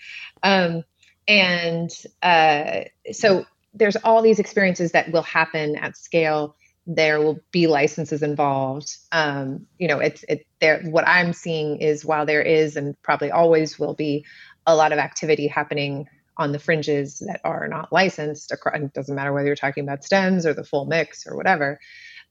[0.43, 0.83] Um,
[1.27, 1.89] and
[2.21, 2.81] uh,
[3.11, 6.55] so there's all these experiences that will happen at scale
[6.87, 8.95] there will be licenses involved.
[9.11, 10.81] Um, you know, it's it there.
[10.83, 14.25] What I'm seeing is while there is and probably always will be
[14.65, 18.51] a lot of activity happening on the fringes that are not licensed.
[18.53, 21.79] Across, It doesn't matter whether you're talking about stems or the full mix or whatever.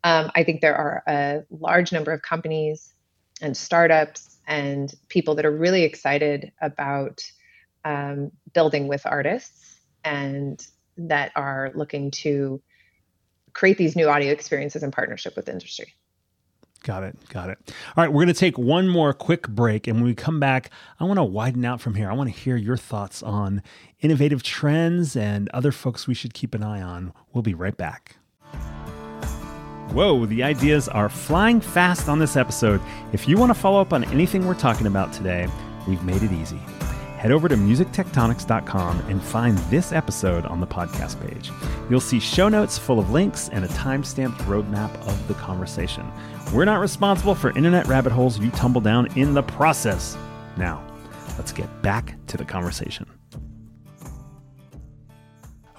[0.03, 2.95] Um, I think there are a large number of companies
[3.43, 7.23] and startups and people that are really excited about
[7.85, 10.65] um, building with artists and
[10.97, 12.63] that are looking to
[13.57, 15.95] create these new audio experiences in partnership with industry.
[16.85, 17.17] Got it.
[17.31, 17.59] Got it.
[17.97, 19.87] All right, we're going to take one more quick break.
[19.89, 22.09] And when we come back, I want to widen out from here.
[22.11, 23.63] I want to hear your thoughts on
[24.01, 27.15] innovative trends and other folks we should keep an eye on.
[27.33, 28.17] We'll be right back.
[29.93, 32.81] Whoa, the ideas are flying fast on this episode.
[33.13, 35.49] If you want to follow up on anything we're talking about today,
[35.89, 36.61] we've made it easy
[37.27, 41.51] head over to musictectonics.com and find this episode on the podcast page.
[41.91, 46.09] You'll see show notes full of links and a time-stamped roadmap of the conversation.
[46.55, 50.17] We're not responsible for internet rabbit holes you tumble down in the process.
[50.57, 50.81] Now,
[51.37, 53.09] let's get back to the conversation.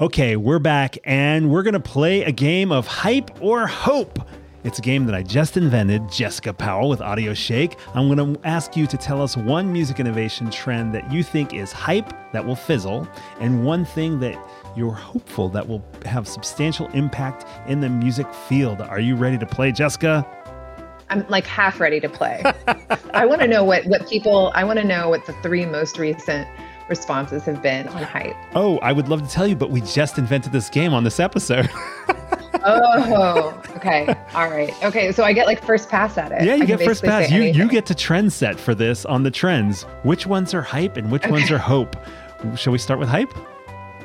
[0.01, 4.19] Okay, we're back and we're going to play a game of hype or hope.
[4.67, 7.77] It's a game that I just invented, Jessica Powell with Audio Shake.
[7.93, 11.53] I'm going to ask you to tell us one music innovation trend that you think
[11.53, 13.08] is hype that will fizzle,
[13.39, 14.38] and one thing that
[14.75, 18.82] you're hopeful that will have substantial impact in the music field.
[18.82, 20.27] Are you ready to play, Jessica?
[21.10, 22.43] I'm like half ready to play.
[23.13, 24.51] I want to know what what people.
[24.53, 26.45] I want to know what the three most recent
[26.89, 28.36] responses have been on hype.
[28.53, 31.21] Oh, I would love to tell you, but we just invented this game on this
[31.21, 31.69] episode.
[32.67, 34.08] oh, okay.
[34.34, 34.73] All right.
[34.84, 35.12] Okay.
[35.12, 36.43] So I get like first pass at it.
[36.43, 37.32] Yeah, you I get first pass.
[37.32, 39.84] You you get to trend set for this on the trends.
[40.03, 41.95] Which ones are hype and which ones are hope?
[42.56, 43.36] Shall we start with hype?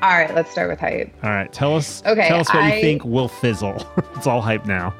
[0.02, 0.34] All right.
[0.34, 1.12] Let's start with hype.
[1.22, 2.02] All right, tell us.
[2.04, 3.86] Okay, tell us what you think will fizzle.
[4.16, 4.94] it's all hype now.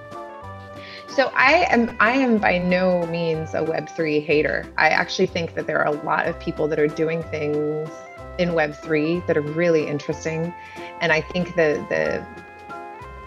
[1.09, 4.65] So I am I am by no means a Web3 hater.
[4.79, 7.91] I actually think that there are a lot of people that are doing things
[8.39, 10.55] in Web3 that are really interesting.
[11.03, 12.27] And I think the the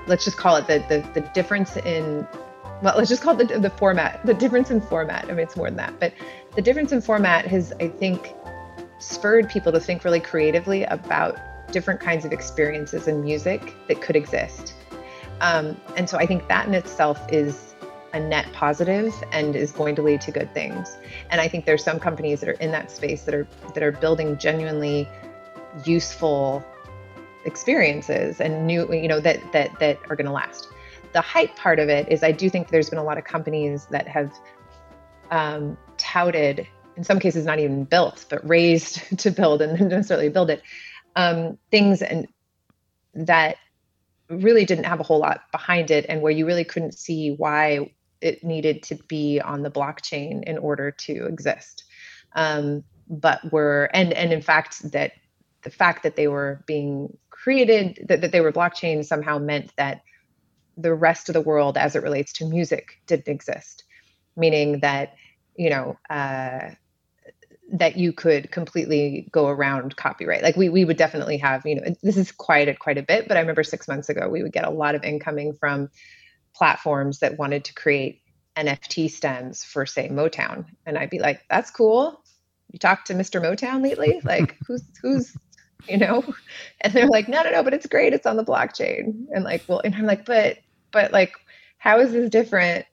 [0.07, 2.27] let's just call it the the, the difference in
[2.81, 5.25] well, let's just call it the, the format, the difference in format.
[5.25, 6.13] I mean, it's more than that, but
[6.55, 8.33] the difference in format has, I think,
[8.99, 11.37] spurred people to think really creatively about
[11.71, 14.73] different kinds of experiences in music that could exist.
[15.41, 17.75] Um, and so I think that in itself is
[18.13, 20.97] a net positive and is going to lead to good things.
[21.29, 23.91] And I think there's some companies that are in that space that are that are
[23.91, 25.09] building genuinely
[25.83, 26.63] useful
[27.45, 30.67] experiences and new, you know, that that that are going to last.
[31.13, 33.85] The hype part of it is I do think there's been a lot of companies
[33.87, 34.33] that have
[35.31, 40.29] um, touted, in some cases not even built, but raised to build and not necessarily
[40.29, 40.61] build it,
[41.15, 42.27] um, things and
[43.13, 43.57] that
[44.29, 47.91] really didn't have a whole lot behind it and where you really couldn't see why
[48.21, 51.83] it needed to be on the blockchain in order to exist
[52.35, 55.11] um, but were and and in fact that
[55.63, 60.01] the fact that they were being created that, that they were blockchain somehow meant that
[60.75, 63.83] the rest of the world as it relates to music didn't exist
[64.35, 65.15] meaning that
[65.55, 66.69] you know uh,
[67.71, 70.43] that you could completely go around copyright.
[70.43, 73.37] Like we we would definitely have, you know, this is quieted quite a bit, but
[73.37, 75.89] I remember six months ago we would get a lot of incoming from
[76.55, 78.21] platforms that wanted to create
[78.55, 80.65] NFT stems for say Motown.
[80.85, 82.21] And I'd be like, that's cool.
[82.71, 83.41] You talked to Mr.
[83.41, 84.21] Motown lately?
[84.23, 85.35] Like who's who's
[85.87, 86.23] you know?
[86.81, 88.13] And they're like, no, no, no, but it's great.
[88.13, 89.25] It's on the blockchain.
[89.31, 90.57] And like, well, and I'm like, but
[90.91, 91.33] but like,
[91.77, 92.85] how is this different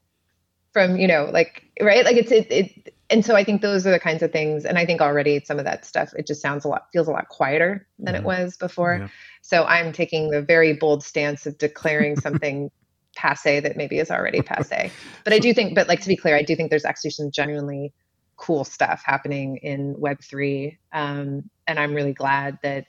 [0.72, 2.04] from, you know, like right?
[2.04, 4.64] Like it's it, it and so I think those are the kinds of things.
[4.64, 7.12] And I think already some of that stuff, it just sounds a lot, feels a
[7.12, 8.18] lot quieter than Mhm.
[8.18, 9.02] it was before.
[9.02, 9.08] Yeah.
[9.42, 12.70] So I'm taking the very bold stance of declaring something
[13.16, 14.94] passe that maybe is already passe.
[15.24, 17.30] But I do think, but like to be clear, I do think there's actually some
[17.30, 17.92] genuinely
[18.36, 20.78] cool stuff happening in Web3.
[20.92, 22.86] Um, and I'm really glad that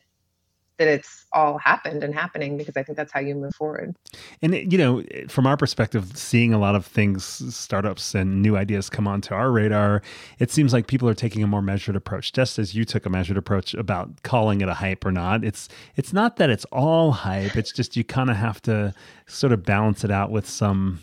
[0.78, 3.96] that it's all happened and happening because I think that's how you move forward.
[4.42, 7.24] And you know, from our perspective, seeing a lot of things,
[7.56, 10.02] startups and new ideas come onto our radar,
[10.40, 12.34] it seems like people are taking a more measured approach.
[12.34, 15.70] Just as you took a measured approach about calling it a hype or not, it's
[15.96, 17.56] it's not that it's all hype.
[17.56, 18.94] It's just you kind of have to
[19.28, 21.02] sort of balance it out with some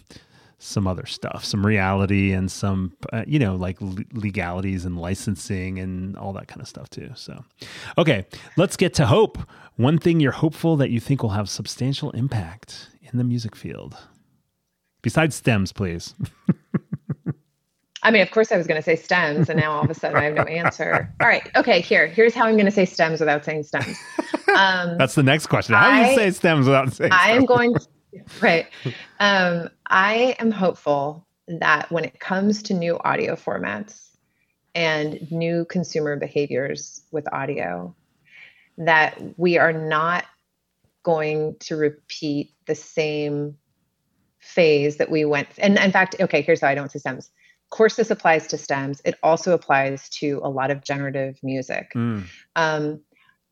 [0.61, 5.79] some other stuff, some reality and some uh, you know like le- legalities and licensing
[5.79, 7.11] and all that kind of stuff too.
[7.17, 7.45] So,
[7.99, 9.39] okay, let's get to hope.
[9.77, 13.97] One thing you're hopeful that you think will have substantial impact in the music field,
[15.03, 16.15] besides stems, please.
[18.03, 19.95] I mean, of course, I was going to say stems, and now all of a
[19.95, 21.13] sudden I have no answer.
[21.21, 23.97] All right, okay, here, here's how I'm going to say stems without saying stems.
[24.57, 25.77] Um, That's the next question.
[25.77, 27.13] How do you say stems without saying?
[27.13, 27.87] I am going to,
[28.41, 28.67] right.
[29.19, 34.09] Um, I am hopeful that when it comes to new audio formats
[34.75, 37.95] and new consumer behaviors with audio,
[38.79, 40.25] that we are not
[41.03, 43.57] going to repeat the same
[44.39, 45.49] phase that we went.
[45.59, 47.31] And in fact, okay, here's how I don't say stems.
[47.67, 49.01] Of course, this applies to stems.
[49.05, 52.25] It also applies to a lot of generative music Mm,
[52.57, 53.01] um,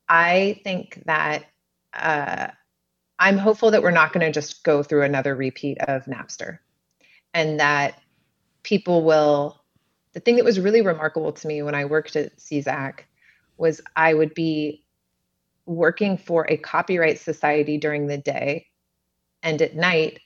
[0.08, 1.44] I think that
[1.92, 2.48] uh,
[3.18, 6.58] I'm hopeful that we're not going to just go through another repeat of Napster,
[7.34, 8.00] and that
[8.62, 9.60] people will.
[10.12, 13.00] The thing that was really remarkable to me when I worked at CISAC
[13.56, 14.82] was I would be
[15.66, 18.66] working for a copyright society during the day,
[19.42, 20.20] and at night,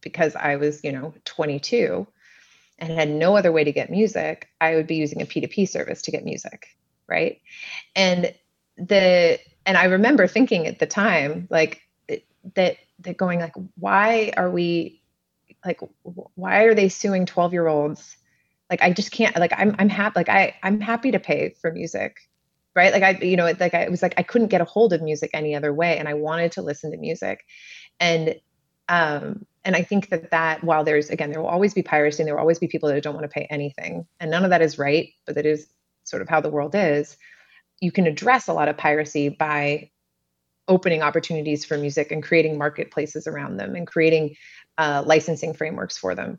[0.00, 2.06] because I was, you know, 22
[2.78, 6.02] and had no other way to get music, I would be using a P2P service
[6.02, 6.68] to get music,
[7.08, 7.40] right?
[7.94, 8.34] And
[8.76, 11.80] the and I remember thinking at the time like
[12.54, 15.02] that that going like why are we
[15.64, 15.80] like
[16.34, 18.16] why are they suing 12 year olds
[18.70, 21.72] like I just can't like I'm I'm happy like I I'm happy to pay for
[21.72, 22.18] music
[22.74, 22.92] right?
[22.92, 24.92] Like I you know it, like I it was like I couldn't get a hold
[24.92, 27.44] of music any other way and I wanted to listen to music.
[28.00, 28.40] And
[28.88, 32.26] um and I think that that while there's again there will always be piracy and
[32.26, 34.60] there will always be people that don't want to pay anything and none of that
[34.60, 35.68] is right but that is
[36.02, 37.16] sort of how the world is
[37.80, 39.90] you can address a lot of piracy by
[40.68, 44.36] opening opportunities for music and creating marketplaces around them and creating
[44.78, 46.38] uh, licensing frameworks for them.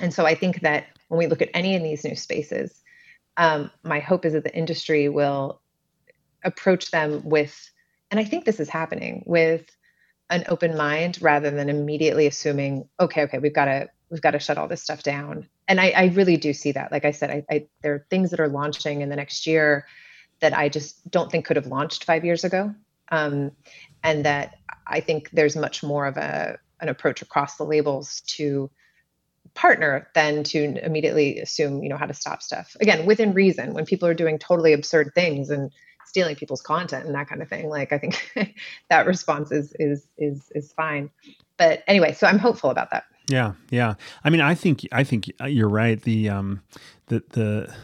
[0.00, 2.82] And so I think that when we look at any of these new spaces,
[3.36, 5.60] um, my hope is that the industry will
[6.44, 7.70] approach them with,
[8.10, 9.64] and I think this is happening with
[10.28, 14.38] an open mind rather than immediately assuming, okay, okay, we've got to we've got to
[14.38, 15.48] shut all this stuff down.
[15.66, 16.92] And I, I really do see that.
[16.92, 19.86] Like I said, I, I, there are things that are launching in the next year
[20.38, 22.72] that I just don't think could have launched five years ago,
[23.10, 23.52] um,
[24.02, 28.70] and that I think there's much more of a an approach across the labels to
[29.54, 32.76] partner than to immediately assume you know how to stop stuff.
[32.80, 35.70] Again within reason when people are doing totally absurd things and
[36.04, 38.32] stealing people's content and that kind of thing like i think
[38.90, 41.10] that response is is is is fine.
[41.56, 43.04] But anyway so i'm hopeful about that.
[43.28, 43.94] Yeah yeah.
[44.24, 46.00] I mean i think i think you're right.
[46.00, 46.62] The um
[47.06, 47.74] the the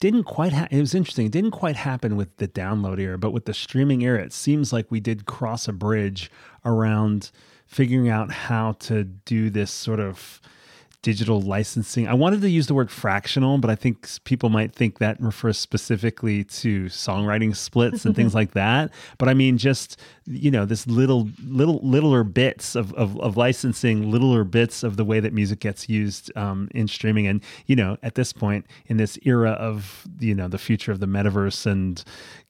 [0.00, 3.32] didn't quite ha- it was interesting it didn't quite happen with the download era but
[3.32, 6.30] with the streaming era it seems like we did cross a bridge
[6.64, 7.30] around
[7.66, 10.40] figuring out how to do this sort of
[11.02, 12.08] digital licensing.
[12.08, 15.56] I wanted to use the word fractional, but I think people might think that refers
[15.56, 18.92] specifically to songwriting splits and things like that.
[19.16, 24.10] But I mean, just you know, this little, little, littler bits of, of, of licensing,
[24.10, 27.26] littler bits of the way that music gets used um, in streaming.
[27.26, 31.00] And you know, at this point in this era of you know the future of
[31.00, 32.02] the metaverse and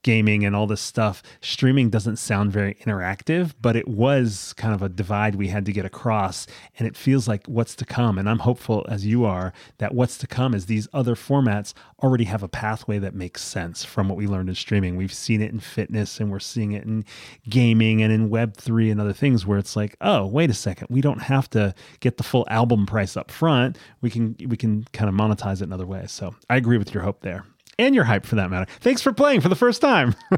[0.03, 4.81] gaming and all this stuff, streaming doesn't sound very interactive, but it was kind of
[4.81, 6.47] a divide we had to get across.
[6.77, 8.17] And it feels like what's to come.
[8.17, 12.23] And I'm hopeful, as you are, that what's to come is these other formats already
[12.25, 14.95] have a pathway that makes sense from what we learned in streaming.
[14.95, 17.05] We've seen it in fitness and we're seeing it in
[17.47, 21.01] gaming and in Web3 and other things where it's like, oh, wait a second, we
[21.01, 23.77] don't have to get the full album price up front.
[24.01, 26.11] We can we can kind of monetize it in other ways.
[26.11, 27.45] So I agree with your hope there
[27.79, 28.67] and your hype for that matter.
[28.79, 30.15] Thanks for playing for the first time.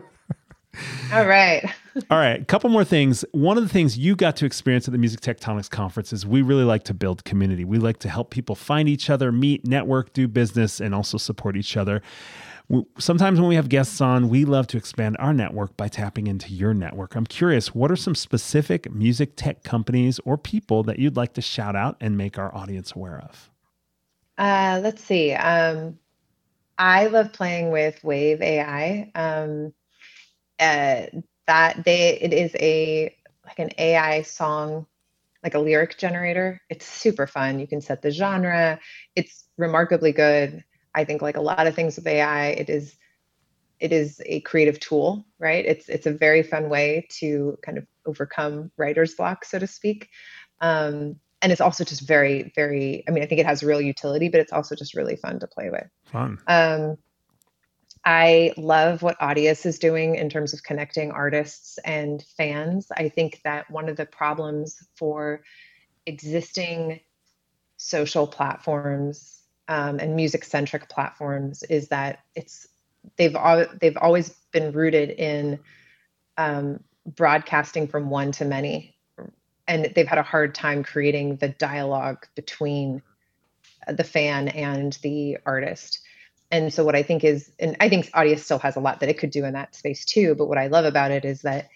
[1.14, 1.70] All right.
[2.10, 2.42] All right.
[2.42, 3.26] A couple more things.
[3.32, 6.42] One of the things you got to experience at the Music Tectonics conference is we
[6.42, 7.66] really like to build community.
[7.66, 11.58] We like to help people find each other, meet, network, do business, and also support
[11.58, 12.02] each other.
[12.98, 16.54] Sometimes when we have guests on, we love to expand our network by tapping into
[16.54, 17.16] your network.
[17.16, 21.42] I'm curious, what are some specific music tech companies or people that you'd like to
[21.42, 23.50] shout out and make our audience aware of?
[24.38, 25.34] Uh, let's see.
[25.34, 26.00] Um,
[26.78, 29.12] I love playing with Wave AI.
[29.16, 29.74] Um,
[30.60, 31.08] uh,
[31.48, 33.16] that they it is a
[33.46, 34.86] like an AI song,
[35.44, 36.62] like a lyric generator.
[36.70, 37.60] It's super fun.
[37.60, 38.80] You can set the genre.
[39.16, 40.64] It's remarkably good.
[40.96, 42.96] I think like a lot of things with AI, it is
[43.80, 45.66] it is a creative tool, right?
[45.66, 50.10] It's it's a very fun way to kind of overcome writer's block, so to speak.
[50.62, 54.30] Um, and it's also just very very i mean i think it has real utility
[54.30, 55.88] but it's also just really fun to play with.
[56.06, 56.40] Fun.
[56.48, 56.98] Um,
[58.06, 62.92] i love what audius is doing in terms of connecting artists and fans.
[62.96, 65.42] I think that one of the problems for
[66.06, 67.02] existing
[67.78, 72.68] social platforms um, and music centric platforms is that it's
[73.18, 75.60] they've all they've always been rooted in
[76.38, 78.96] um, broadcasting from one to many
[79.68, 83.02] and they've had a hard time creating the dialogue between
[83.88, 86.00] the fan and the artist.
[86.52, 89.10] And so what I think is, and I think Audius still has a lot that
[89.10, 90.36] it could do in that space too.
[90.36, 91.70] But what I love about it is that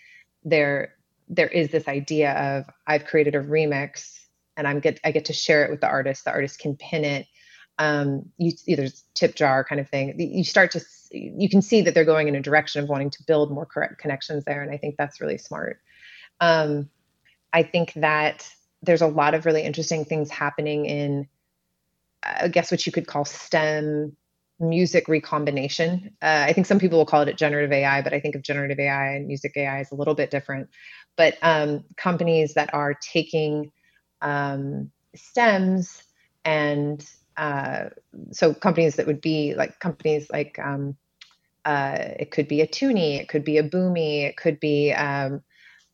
[0.43, 0.93] there
[1.27, 4.19] there is this idea of I've created a remix
[4.57, 6.25] and I'm get I get to share it with the artist.
[6.25, 7.27] The artist can pin it.
[7.77, 10.19] Um, you either tip jar kind of thing.
[10.19, 10.81] You start to
[11.11, 13.99] you can see that they're going in a direction of wanting to build more correct
[13.99, 15.79] connections there, and I think that's really smart.
[16.39, 16.89] Um,
[17.55, 18.51] I think that
[18.81, 21.29] there's a lot of really interesting things happening in,
[22.21, 24.17] I guess, what you could call STEM
[24.59, 26.11] music recombination.
[26.21, 28.77] Uh, I think some people will call it generative AI, but I think of generative
[28.77, 30.69] AI and music AI is a little bit different.
[31.15, 33.71] But um, companies that are taking
[34.21, 36.03] um, stems
[36.43, 37.85] and uh,
[38.31, 40.97] so companies that would be like companies like um,
[41.63, 45.41] uh, it could be a Tuney, it could be a Boomy, it could be um,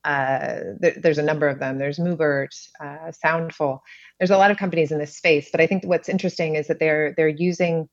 [0.03, 1.77] uh, there's a number of them.
[1.77, 3.79] There's Mubert, uh, Soundful.
[4.19, 6.79] There's a lot of companies in this space, but I think what's interesting is that
[6.79, 7.87] they're they're using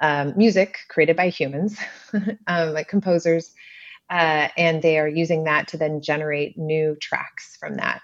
[0.00, 1.78] um, music created by humans,
[2.46, 3.52] um, like composers,
[4.10, 8.00] uh, and they are using that to then generate new tracks from that.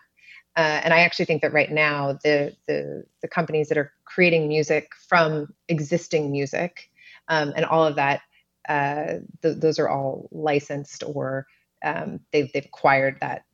[0.57, 4.49] Uh, and I actually think that right now the, the the companies that are creating
[4.49, 6.90] music from existing music
[7.28, 8.22] um, and all of that,
[8.68, 11.46] uh, th- those are all licensed or
[11.85, 13.45] um, they've they've acquired that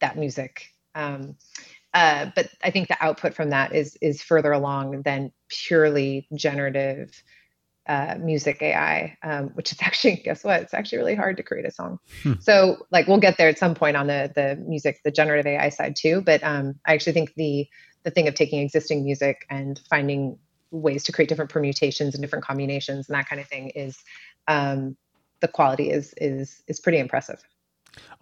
[0.00, 0.68] that music.
[0.94, 1.36] Um,
[1.94, 7.22] uh, but I think the output from that is is further along than purely generative
[7.86, 10.62] uh, music AI, um, which is actually guess what?
[10.62, 11.98] It's actually really hard to create a song.
[12.22, 12.34] Hmm.
[12.40, 15.68] So like we'll get there at some point on the the music, the generative AI
[15.68, 16.22] side too.
[16.22, 17.66] But um, I actually think the
[18.04, 20.38] the thing of taking existing music and finding
[20.70, 23.98] ways to create different permutations and different combinations and that kind of thing is
[24.48, 24.96] um,
[25.40, 27.42] the quality is is is pretty impressive.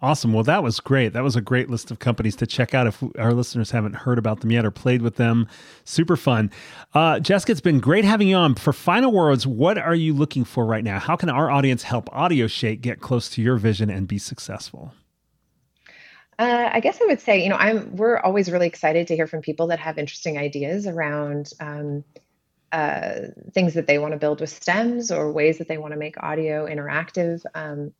[0.01, 0.33] Awesome.
[0.33, 1.13] Well, that was great.
[1.13, 4.17] That was a great list of companies to check out if our listeners haven't heard
[4.17, 5.47] about them yet or played with them.
[5.83, 6.51] Super fun.
[6.93, 8.55] Uh, Jessica, it's been great having you on.
[8.55, 10.99] For final words, what are you looking for right now?
[10.99, 14.93] How can our audience help AudioShake get close to your vision and be successful?
[16.39, 19.27] Uh, I guess I would say, you know, I'm we're always really excited to hear
[19.27, 22.03] from people that have interesting ideas around um,
[22.71, 25.99] uh, things that they want to build with stems or ways that they want to
[25.99, 27.43] make audio interactive.
[27.53, 27.93] Um,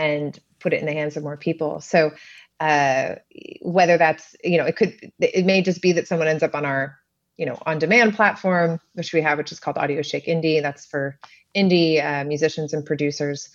[0.00, 1.80] and put it in the hands of more people.
[1.80, 2.12] So
[2.60, 3.16] uh,
[3.62, 6.66] whether that's you know it could it may just be that someone ends up on
[6.66, 6.98] our
[7.38, 11.18] you know on demand platform which we have which is called AudioShake Indie that's for
[11.56, 13.48] indie uh, musicians and producers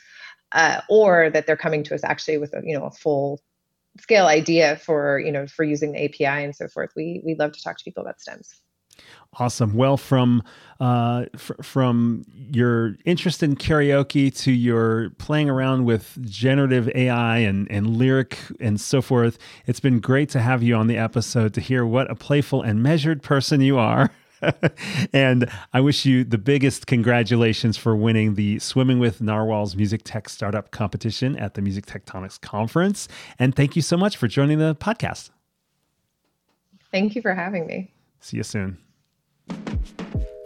[0.54, 3.40] uh, or that they're coming to us actually with a you know a full
[4.00, 7.52] scale idea for you know for using the API and so forth we we love
[7.52, 8.56] to talk to people about stems
[9.38, 9.74] Awesome.
[9.74, 10.44] Well, from
[10.80, 17.70] uh, f- from your interest in karaoke to your playing around with generative AI and
[17.70, 21.62] and lyric and so forth, it's been great to have you on the episode to
[21.62, 24.10] hear what a playful and measured person you are.
[25.14, 30.30] and I wish you the biggest congratulations for winning the Swimming with Narwhals Music Tech
[30.30, 33.08] Startup Competition at the Music Tectonics Conference.
[33.40, 35.30] And thank you so much for joining the podcast.
[36.92, 37.92] Thank you for having me.
[38.20, 38.78] See you soon.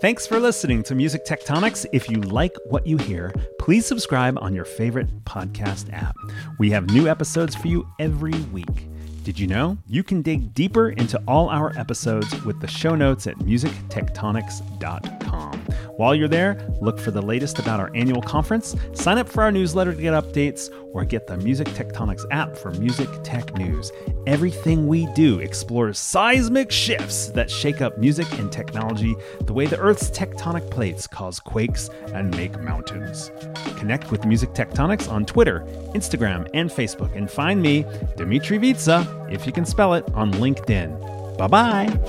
[0.02, 1.86] Thanks for listening to Music Tectonics.
[1.91, 6.16] If you like what you hear, please subscribe on your favorite podcast app.
[6.58, 8.88] We have new episodes for you every week.
[9.24, 13.28] Did you know you can dig deeper into all our episodes with the show notes
[13.28, 15.60] at musictectonics.com?
[15.97, 19.52] While you're there, look for the latest about our annual conference, sign up for our
[19.52, 23.92] newsletter to get updates, or get the Music Tectonics app for music tech news.
[24.28, 29.78] Everything we do explores seismic shifts that shake up music and technology the way the
[29.80, 33.32] Earth's tectonic plates cause quakes and make mountains.
[33.78, 35.62] Connect with Music Tectonics on Twitter,
[35.94, 37.86] Instagram, and Facebook, and find me,
[38.18, 41.38] Dmitri Vietze, if you can spell it, on LinkedIn.
[41.38, 42.00] Bye bye.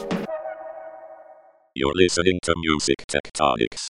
[1.74, 3.86] You're listening to Music Tectonics.